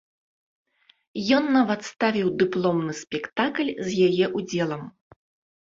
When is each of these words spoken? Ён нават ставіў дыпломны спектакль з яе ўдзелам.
Ён 1.39 1.45
нават 1.57 1.79
ставіў 1.91 2.27
дыпломны 2.43 2.97
спектакль 3.03 3.71
з 3.91 4.09
яе 4.09 4.25
ўдзелам. 4.41 4.83